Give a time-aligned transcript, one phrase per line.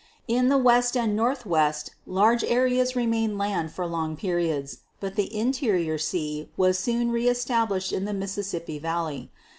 [0.27, 5.99] In the West and Northwest large areas remained land for long periods, but the Interior
[5.99, 9.29] Sea was soon reestablished in the Mississippi valley.